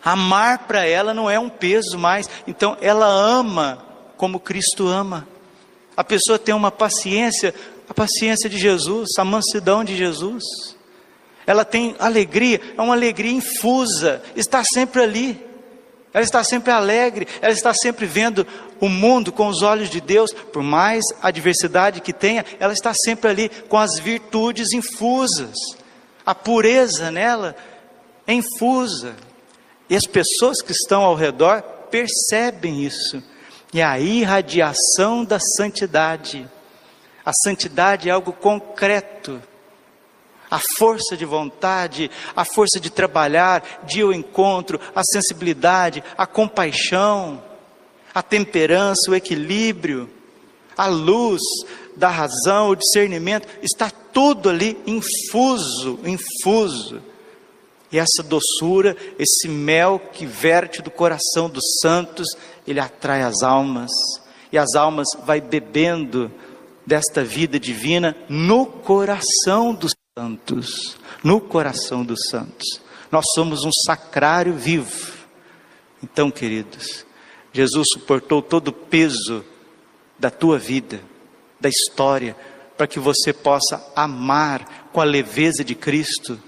Amar 0.04 0.60
para 0.60 0.86
ela 0.86 1.14
não 1.14 1.30
é 1.30 1.40
um 1.40 1.50
peso 1.50 1.98
mais, 1.98 2.30
então 2.46 2.78
ela 2.82 3.08
ama 3.08 3.86
como 4.18 4.40
Cristo 4.40 4.88
ama 4.88 5.28
A 5.96 6.04
pessoa 6.04 6.40
tem 6.40 6.54
uma 6.54 6.72
paciência, 6.72 7.54
a 7.88 7.94
paciência 7.94 8.50
de 8.50 8.58
Jesus, 8.58 9.12
a 9.18 9.24
mansidão 9.24 9.84
de 9.84 9.96
Jesus. 9.96 10.44
Ela 11.46 11.66
tem 11.66 11.96
alegria, 12.00 12.60
é 12.78 12.82
uma 12.82 12.94
alegria 12.94 13.32
infusa, 13.32 14.22
está 14.36 14.64
sempre 14.64 15.02
ali. 15.02 15.54
Ela 16.14 16.24
está 16.24 16.44
sempre 16.44 16.72
alegre, 16.72 17.28
ela 17.42 17.52
está 17.52 17.74
sempre 17.74 18.06
vendo 18.06 18.46
o 18.80 18.88
mundo 18.88 19.32
com 19.32 19.48
os 19.48 19.64
olhos 19.64 19.90
de 19.90 20.00
Deus, 20.00 20.32
por 20.32 20.62
mais 20.62 21.04
adversidade 21.22 22.02
que 22.02 22.14
tenha, 22.14 22.46
ela 22.60 22.74
está 22.74 22.94
sempre 22.94 23.32
ali 23.32 23.50
com 23.68 23.78
as 23.78 23.98
virtudes 23.98 24.74
infusas. 24.74 25.56
A 26.26 26.36
pureza 26.36 27.10
nela 27.10 27.56
é 28.28 28.34
infusa. 28.34 29.16
E 29.90 29.96
as 29.96 30.06
pessoas 30.06 30.62
que 30.62 30.72
estão 30.72 31.02
ao 31.02 31.16
redor 31.16 31.62
percebem 31.90 32.84
isso. 32.84 33.24
E 33.74 33.82
a 33.82 34.00
irradiação 34.00 35.26
da 35.26 35.40
santidade. 35.40 36.48
A 37.26 37.34
santidade 37.34 38.08
é 38.08 38.12
algo 38.12 38.32
concreto. 38.32 39.42
A 40.52 40.60
força 40.78 41.18
de 41.18 41.26
vontade, 41.26 42.12
a 42.36 42.46
força 42.46 42.80
de 42.80 42.92
trabalhar, 42.92 43.82
de 43.86 44.02
ao 44.02 44.14
encontro, 44.14 44.80
a 44.96 45.04
sensibilidade, 45.04 46.04
a 46.16 46.28
compaixão, 46.28 47.44
a 48.14 48.22
temperança, 48.22 49.10
o 49.10 49.16
equilíbrio, 49.16 50.08
a 50.78 50.86
luz 50.86 51.42
da 51.96 52.10
razão, 52.10 52.70
o 52.70 52.76
discernimento, 52.76 53.48
está 53.64 53.90
tudo 53.90 54.50
ali 54.50 54.80
infuso, 54.86 56.00
infuso. 56.06 57.02
E 57.92 58.00
essa 58.00 58.24
doçura, 58.24 58.98
esse 59.20 59.48
mel 59.48 60.00
que 60.00 60.26
verte 60.26 60.82
do 60.82 60.90
coração 60.90 61.48
dos 61.48 61.64
santos, 61.82 62.28
ele 62.68 62.80
atrai 62.80 63.22
as 63.22 63.44
almas. 63.44 63.92
E 64.52 64.58
as 64.58 64.76
almas 64.76 65.08
vai 65.26 65.42
bebendo 65.42 66.32
desta 66.86 67.24
vida 67.24 67.60
divina 67.60 68.16
no 68.30 68.66
coração 68.66 69.74
dos 69.74 69.96
santos, 70.18 70.98
no 71.24 71.42
coração 71.42 72.04
dos 72.04 72.28
santos. 72.30 72.82
Nós 73.12 73.26
somos 73.34 73.64
um 73.64 73.72
sacrário 73.86 74.54
vivo. 74.54 75.14
Então, 76.02 76.30
queridos, 76.30 77.06
Jesus 77.52 77.90
suportou 77.94 78.42
todo 78.42 78.70
o 78.70 78.74
peso 78.74 79.44
da 80.20 80.30
tua 80.30 80.58
vida, 80.58 81.02
da 81.60 81.70
história, 81.70 82.36
para 82.78 82.88
que 82.88 83.00
você 83.00 83.32
possa 83.32 83.84
amar 83.96 84.90
com 84.92 85.00
a 85.00 85.06
leveza 85.06 85.64
de 85.64 85.76
Cristo 85.76 86.40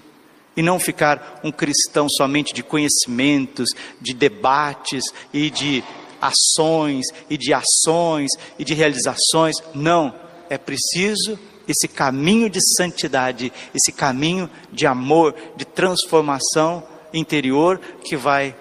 e 0.56 0.62
não 0.62 0.78
ficar 0.78 1.40
um 1.44 1.52
cristão 1.52 2.08
somente 2.08 2.54
de 2.54 2.62
conhecimentos, 2.62 3.70
de 4.00 4.14
debates 4.14 5.12
e 5.32 5.50
de 5.50 5.84
ações 6.20 7.06
e 7.28 7.36
de 7.36 7.52
ações 7.52 8.30
e 8.58 8.64
de 8.64 8.74
realizações. 8.74 9.56
Não, 9.74 10.14
é 10.48 10.58
preciso 10.58 11.38
esse 11.68 11.88
caminho 11.88 12.48
de 12.48 12.60
santidade, 12.76 13.52
esse 13.74 13.92
caminho 13.92 14.48
de 14.72 14.86
amor, 14.86 15.34
de 15.56 15.64
transformação 15.64 16.82
interior 17.12 17.80
que 18.04 18.16
vai 18.16 18.54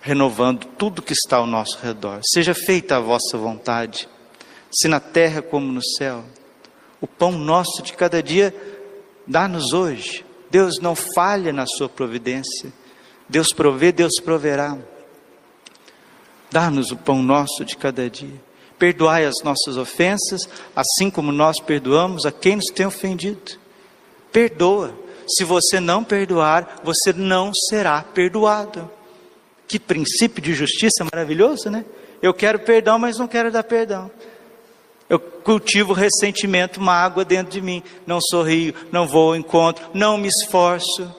renovando 0.00 0.66
tudo 0.78 1.02
que 1.02 1.12
está 1.12 1.36
ao 1.36 1.46
nosso 1.46 1.78
redor. 1.82 2.20
Seja 2.24 2.54
feita 2.54 2.96
a 2.96 3.00
vossa 3.00 3.36
vontade, 3.36 4.08
se 4.70 4.88
na 4.88 5.00
terra 5.00 5.42
como 5.42 5.70
no 5.70 5.84
céu. 5.84 6.24
O 7.00 7.06
pão 7.06 7.32
nosso 7.32 7.82
de 7.82 7.92
cada 7.92 8.22
dia 8.22 8.54
dá-nos 9.26 9.72
hoje. 9.72 10.24
Deus 10.50 10.78
não 10.80 10.94
falha 10.94 11.52
na 11.52 11.66
sua 11.66 11.88
providência. 11.88 12.72
Deus 13.28 13.52
provê, 13.52 13.92
Deus 13.92 14.14
proverá. 14.22 14.76
Dá-nos 16.50 16.90
o 16.90 16.96
pão 16.96 17.22
nosso 17.22 17.64
de 17.64 17.76
cada 17.76 18.10
dia. 18.10 18.40
Perdoai 18.78 19.24
as 19.24 19.36
nossas 19.44 19.76
ofensas, 19.76 20.48
assim 20.74 21.10
como 21.10 21.30
nós 21.30 21.60
perdoamos 21.60 22.26
a 22.26 22.32
quem 22.32 22.56
nos 22.56 22.66
tem 22.66 22.86
ofendido. 22.86 23.52
Perdoa. 24.32 24.92
Se 25.28 25.44
você 25.44 25.78
não 25.78 26.02
perdoar, 26.02 26.80
você 26.82 27.12
não 27.12 27.52
será 27.54 28.02
perdoado. 28.02 28.90
Que 29.68 29.78
princípio 29.78 30.42
de 30.42 30.52
justiça 30.52 31.04
maravilhoso, 31.04 31.70
né? 31.70 31.84
Eu 32.20 32.34
quero 32.34 32.58
perdão, 32.58 32.98
mas 32.98 33.18
não 33.18 33.28
quero 33.28 33.52
dar 33.52 33.62
perdão. 33.62 34.10
Eu 35.08 35.20
cultivo 35.20 35.92
ressentimento, 35.92 36.80
mágoa 36.80 37.24
dentro 37.24 37.52
de 37.52 37.60
mim. 37.60 37.82
Não 38.06 38.20
sorrio, 38.20 38.74
não 38.90 39.06
vou 39.06 39.28
ao 39.28 39.36
encontro, 39.36 39.88
não 39.94 40.18
me 40.18 40.26
esforço. 40.26 41.14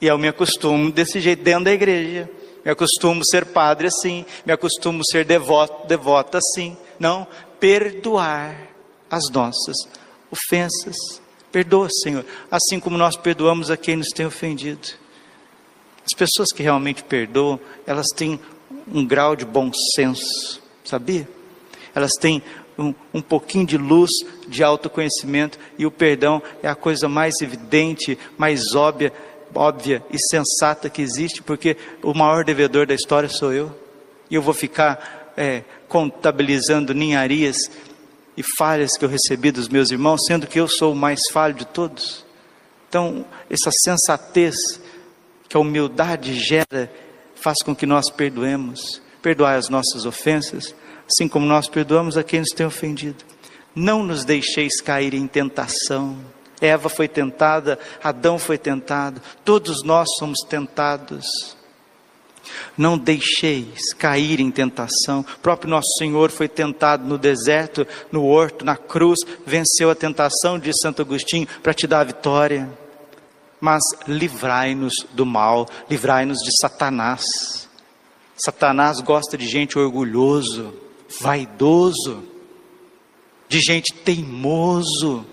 E 0.00 0.06
eu 0.06 0.18
me 0.18 0.28
acostumo 0.28 0.90
desse 0.90 1.20
jeito 1.20 1.42
dentro 1.42 1.64
da 1.64 1.72
igreja 1.72 2.28
me 2.70 2.72
acostumo 2.72 3.24
ser 3.26 3.46
padre 3.46 3.88
assim, 3.88 4.24
me 4.46 4.52
acostumo 4.52 5.04
ser 5.04 5.24
devoto, 5.24 5.88
devota 5.88 6.38
assim. 6.38 6.76
Não, 7.00 7.26
perdoar 7.58 8.56
as 9.10 9.28
nossas 9.28 9.76
ofensas. 10.30 10.96
Perdoa, 11.50 11.88
Senhor, 11.90 12.24
assim 12.48 12.78
como 12.78 12.96
nós 12.96 13.16
perdoamos 13.16 13.72
a 13.72 13.76
quem 13.76 13.96
nos 13.96 14.10
tem 14.10 14.24
ofendido. 14.24 14.86
As 16.06 16.16
pessoas 16.16 16.52
que 16.52 16.62
realmente 16.62 17.02
perdoam, 17.02 17.58
elas 17.84 18.06
têm 18.14 18.38
um 18.86 19.04
grau 19.04 19.34
de 19.34 19.44
bom 19.44 19.72
senso, 19.96 20.62
sabia? 20.84 21.28
Elas 21.92 22.12
têm 22.20 22.40
um, 22.78 22.94
um 23.12 23.20
pouquinho 23.20 23.66
de 23.66 23.76
luz, 23.76 24.12
de 24.46 24.62
autoconhecimento, 24.62 25.58
e 25.76 25.84
o 25.84 25.90
perdão 25.90 26.40
é 26.62 26.68
a 26.68 26.76
coisa 26.76 27.08
mais 27.08 27.40
evidente, 27.40 28.16
mais 28.38 28.76
óbvia 28.76 29.12
óbvia 29.54 30.04
e 30.10 30.18
sensata 30.18 30.90
que 30.90 31.02
existe, 31.02 31.42
porque 31.42 31.76
o 32.02 32.14
maior 32.14 32.44
devedor 32.44 32.86
da 32.86 32.94
história 32.94 33.28
sou 33.28 33.52
eu, 33.52 33.74
e 34.30 34.34
eu 34.34 34.42
vou 34.42 34.54
ficar 34.54 35.32
é, 35.36 35.62
contabilizando 35.88 36.94
ninharias 36.94 37.56
e 38.36 38.42
falhas 38.56 38.96
que 38.96 39.04
eu 39.04 39.08
recebi 39.08 39.50
dos 39.50 39.68
meus 39.68 39.90
irmãos, 39.90 40.24
sendo 40.26 40.46
que 40.46 40.60
eu 40.60 40.68
sou 40.68 40.92
o 40.92 40.96
mais 40.96 41.20
falho 41.32 41.54
de 41.54 41.66
todos. 41.66 42.24
Então, 42.88 43.24
essa 43.48 43.70
sensatez 43.84 44.56
que 45.48 45.56
a 45.56 45.60
humildade 45.60 46.34
gera, 46.34 46.90
faz 47.34 47.62
com 47.62 47.74
que 47.74 47.86
nós 47.86 48.10
perdoemos, 48.10 49.02
perdoai 49.20 49.56
as 49.56 49.68
nossas 49.68 50.06
ofensas, 50.06 50.74
assim 51.06 51.28
como 51.28 51.44
nós 51.46 51.68
perdoamos 51.68 52.16
a 52.16 52.22
quem 52.22 52.40
nos 52.40 52.50
tem 52.50 52.66
ofendido. 52.66 53.24
Não 53.74 54.02
nos 54.02 54.24
deixeis 54.24 54.80
cair 54.80 55.14
em 55.14 55.26
tentação 55.26 56.18
Eva 56.60 56.88
foi 56.88 57.08
tentada, 57.08 57.78
Adão 58.02 58.38
foi 58.38 58.58
tentado, 58.58 59.20
todos 59.44 59.82
nós 59.82 60.08
somos 60.18 60.40
tentados. 60.40 61.56
Não 62.76 62.98
deixeis 62.98 63.92
cair 63.92 64.40
em 64.40 64.50
tentação. 64.50 65.20
O 65.20 65.38
próprio 65.40 65.70
nosso 65.70 65.88
Senhor 65.98 66.30
foi 66.30 66.48
tentado 66.48 67.06
no 67.06 67.16
deserto, 67.16 67.86
no 68.10 68.24
horto, 68.24 68.64
na 68.64 68.76
cruz, 68.76 69.20
venceu 69.46 69.90
a 69.90 69.94
tentação, 69.94 70.58
de 70.58 70.72
Santo 70.80 71.02
Agostinho, 71.02 71.46
para 71.62 71.74
te 71.74 71.86
dar 71.86 72.00
a 72.00 72.04
vitória. 72.04 72.68
Mas 73.60 73.82
livrai-nos 74.08 75.06
do 75.12 75.24
mal, 75.24 75.68
livrai-nos 75.88 76.38
de 76.38 76.50
Satanás. 76.60 77.68
Satanás 78.36 79.00
gosta 79.00 79.36
de 79.36 79.46
gente 79.46 79.78
orgulhoso, 79.78 80.72
vaidoso, 81.20 82.24
de 83.48 83.60
gente 83.60 83.92
teimoso 83.92 85.26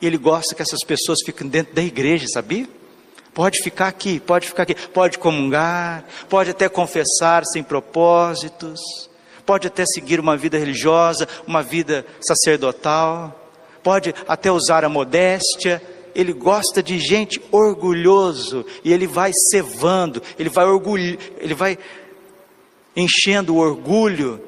ele 0.00 0.18
gosta 0.18 0.54
que 0.54 0.62
essas 0.62 0.82
pessoas 0.84 1.18
fiquem 1.24 1.48
dentro 1.48 1.74
da 1.74 1.82
igreja, 1.82 2.26
sabia? 2.28 2.68
Pode 3.32 3.62
ficar 3.62 3.88
aqui, 3.88 4.18
pode 4.18 4.46
ficar 4.46 4.62
aqui, 4.62 4.74
pode 4.74 5.18
comungar, 5.18 6.04
pode 6.28 6.50
até 6.50 6.68
confessar 6.68 7.44
sem 7.44 7.62
propósitos, 7.62 8.80
pode 9.44 9.66
até 9.66 9.84
seguir 9.86 10.18
uma 10.18 10.36
vida 10.36 10.58
religiosa, 10.58 11.28
uma 11.46 11.62
vida 11.62 12.06
sacerdotal, 12.20 13.50
pode 13.82 14.14
até 14.26 14.50
usar 14.50 14.84
a 14.84 14.88
modéstia. 14.88 15.82
Ele 16.14 16.32
gosta 16.32 16.82
de 16.82 16.98
gente 16.98 17.40
orgulhoso 17.52 18.64
e 18.82 18.90
ele 18.90 19.06
vai 19.06 19.32
cevando, 19.50 20.22
ele 20.38 20.48
vai 20.48 20.64
orgulho, 20.64 21.18
ele 21.38 21.52
vai 21.54 21.78
enchendo 22.96 23.54
o 23.54 23.58
orgulho 23.58 24.40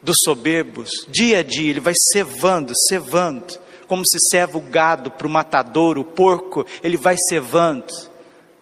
dos 0.00 0.18
soberbos, 0.22 1.04
dia 1.08 1.40
a 1.40 1.42
dia, 1.42 1.70
ele 1.70 1.80
vai 1.80 1.94
cevando, 1.96 2.72
cevando 2.88 3.58
como 3.88 4.06
se 4.06 4.18
ceva 4.30 4.58
o 4.58 4.60
gado 4.60 5.10
para 5.10 5.26
o 5.26 5.30
matador, 5.30 5.98
o 5.98 6.04
porco, 6.04 6.64
ele 6.82 6.96
vai 6.96 7.16
cevando. 7.16 7.86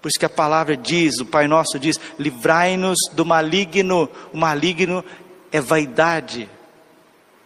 Por 0.00 0.08
isso 0.08 0.18
que 0.18 0.24
a 0.24 0.30
palavra 0.30 0.76
diz, 0.76 1.18
o 1.18 1.26
Pai 1.26 1.48
Nosso 1.48 1.78
diz: 1.78 2.00
livrai-nos 2.18 2.96
do 3.12 3.26
maligno. 3.26 4.08
O 4.32 4.36
maligno 4.36 5.04
é 5.50 5.60
vaidade, 5.60 6.48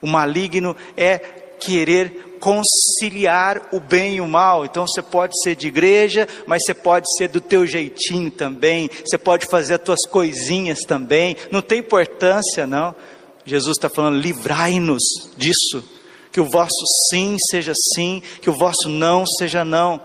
o 0.00 0.06
maligno 0.06 0.76
é 0.96 1.18
querer 1.58 2.36
conciliar 2.38 3.68
o 3.72 3.80
bem 3.80 4.16
e 4.16 4.20
o 4.20 4.28
mal. 4.28 4.64
Então 4.64 4.86
você 4.86 5.02
pode 5.02 5.40
ser 5.42 5.54
de 5.54 5.68
igreja, 5.68 6.28
mas 6.46 6.64
você 6.64 6.74
pode 6.74 7.06
ser 7.16 7.28
do 7.28 7.40
teu 7.40 7.66
jeitinho 7.66 8.30
também. 8.30 8.90
Você 9.04 9.16
pode 9.16 9.46
fazer 9.46 9.74
as 9.74 9.82
tuas 9.82 10.06
coisinhas 10.06 10.80
também. 10.80 11.36
Não 11.50 11.62
tem 11.62 11.78
importância, 11.78 12.66
não. 12.66 12.94
Jesus 13.44 13.78
está 13.78 13.88
falando: 13.88 14.20
livrai-nos 14.20 15.02
disso 15.36 15.82
que 16.32 16.40
o 16.40 16.44
vosso 16.44 16.84
sim 17.08 17.36
seja 17.50 17.72
sim, 17.94 18.22
que 18.40 18.50
o 18.50 18.52
vosso 18.52 18.88
não 18.88 19.26
seja 19.26 19.64
não. 19.64 20.00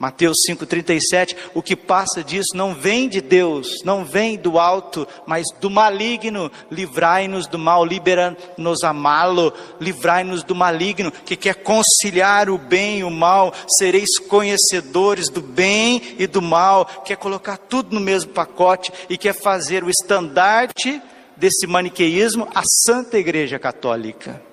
Mateus 0.00 0.38
5,37, 0.48 1.36
o 1.52 1.62
que 1.62 1.76
passa 1.76 2.24
disso 2.24 2.56
não 2.56 2.74
vem 2.74 3.06
de 3.06 3.20
Deus, 3.20 3.82
não 3.84 4.02
vem 4.02 4.38
do 4.38 4.58
alto, 4.58 5.06
mas 5.26 5.44
do 5.60 5.68
maligno. 5.68 6.50
Livrai-nos 6.70 7.46
do 7.46 7.58
mal, 7.58 7.84
libera-nos 7.84 8.82
a 8.82 8.94
malo, 8.94 9.52
livrai-nos 9.78 10.42
do 10.42 10.54
maligno, 10.54 11.12
que 11.12 11.36
quer 11.36 11.56
conciliar 11.56 12.48
o 12.48 12.56
bem 12.56 13.00
e 13.00 13.04
o 13.04 13.10
mal, 13.10 13.52
sereis 13.78 14.18
conhecedores 14.18 15.28
do 15.28 15.42
bem 15.42 16.16
e 16.18 16.26
do 16.26 16.40
mal, 16.40 16.86
quer 17.04 17.18
colocar 17.18 17.58
tudo 17.58 17.94
no 17.94 18.00
mesmo 18.00 18.32
pacote 18.32 18.90
e 19.06 19.18
quer 19.18 19.34
fazer 19.34 19.84
o 19.84 19.90
estandarte 19.90 20.98
desse 21.36 21.66
maniqueísmo 21.66 22.48
a 22.54 22.62
Santa 22.64 23.18
Igreja 23.18 23.58
Católica 23.58 24.48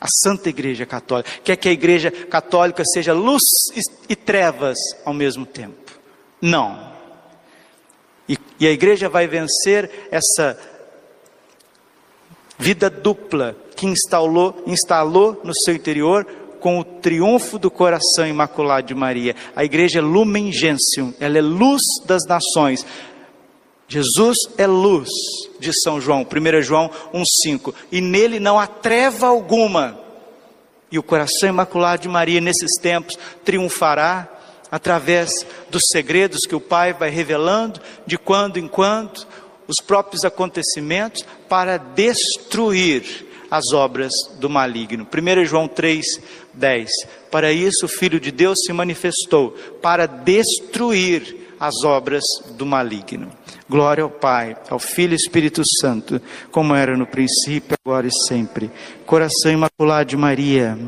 a 0.00 0.06
Santa 0.08 0.48
Igreja 0.48 0.84
Católica, 0.84 1.30
quer 1.42 1.56
que 1.56 1.68
a 1.68 1.72
Igreja 1.72 2.10
Católica 2.10 2.84
seja 2.84 3.12
luz 3.12 3.42
e 4.08 4.14
trevas 4.16 4.76
ao 5.04 5.14
mesmo 5.14 5.46
tempo. 5.46 5.92
Não. 6.40 6.92
E, 8.28 8.38
e 8.60 8.66
a 8.66 8.70
Igreja 8.70 9.08
vai 9.08 9.26
vencer 9.26 10.08
essa 10.10 10.58
vida 12.58 12.88
dupla 12.88 13.56
que 13.74 13.86
instalou, 13.86 14.62
instalou 14.66 15.40
no 15.44 15.54
seu 15.54 15.74
interior 15.74 16.26
com 16.60 16.80
o 16.80 16.84
triunfo 16.84 17.58
do 17.58 17.70
coração 17.70 18.26
imaculado 18.26 18.86
de 18.88 18.94
Maria. 18.94 19.36
A 19.54 19.64
igreja 19.64 19.98
é 19.98 20.02
Lumen 20.02 20.50
Gentium, 20.50 21.12
ela 21.20 21.38
é 21.38 21.42
luz 21.42 21.82
das 22.06 22.26
nações. 22.26 22.84
Jesus 23.88 24.36
é 24.58 24.66
luz, 24.66 25.08
de 25.60 25.72
São 25.82 26.00
João, 26.00 26.26
1 26.26 26.62
João 26.62 26.90
1,5. 27.14 27.72
E 27.92 28.00
nele 28.00 28.40
não 28.40 28.58
há 28.58 28.66
treva 28.66 29.28
alguma. 29.28 29.98
E 30.90 30.98
o 30.98 31.02
coração 31.02 31.48
imaculado 31.48 32.02
de 32.02 32.08
Maria, 32.08 32.40
nesses 32.40 32.78
tempos, 32.80 33.18
triunfará 33.44 34.28
através 34.70 35.46
dos 35.70 35.82
segredos 35.90 36.40
que 36.40 36.54
o 36.54 36.60
Pai 36.60 36.92
vai 36.92 37.10
revelando 37.10 37.80
de 38.06 38.18
quando 38.18 38.58
em 38.58 38.66
quando, 38.66 39.26
os 39.68 39.76
próprios 39.76 40.24
acontecimentos, 40.24 41.24
para 41.48 41.76
destruir 41.76 43.26
as 43.50 43.72
obras 43.72 44.12
do 44.38 44.50
maligno. 44.50 45.06
1 45.06 45.44
João 45.44 45.68
3, 45.68 46.20
10. 46.52 46.90
Para 47.30 47.52
isso 47.52 47.86
o 47.86 47.88
Filho 47.88 48.18
de 48.18 48.32
Deus 48.32 48.58
se 48.64 48.72
manifestou, 48.72 49.56
para 49.80 50.06
destruir 50.06 51.45
as 51.58 51.84
obras 51.84 52.24
do 52.56 52.66
maligno. 52.66 53.30
Glória 53.68 54.04
ao 54.04 54.10
Pai, 54.10 54.56
ao 54.70 54.78
Filho 54.78 55.12
e 55.12 55.16
Espírito 55.16 55.62
Santo, 55.80 56.20
como 56.50 56.74
era 56.74 56.96
no 56.96 57.06
princípio, 57.06 57.76
agora 57.84 58.06
e 58.06 58.12
sempre. 58.26 58.70
Coração 59.04 59.50
Imaculado 59.50 60.10
de 60.10 60.16
Maria 60.16 60.78